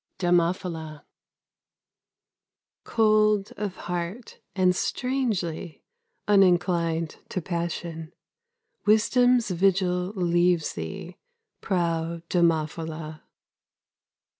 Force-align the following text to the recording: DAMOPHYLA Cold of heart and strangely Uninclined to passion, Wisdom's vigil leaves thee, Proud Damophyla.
DAMOPHYLA 0.17 1.05
Cold 2.85 3.51
of 3.55 3.75
heart 3.85 4.39
and 4.55 4.75
strangely 4.75 5.83
Uninclined 6.27 7.17
to 7.29 7.39
passion, 7.39 8.11
Wisdom's 8.87 9.51
vigil 9.51 10.11
leaves 10.15 10.73
thee, 10.73 11.17
Proud 11.61 12.27
Damophyla. 12.29 13.21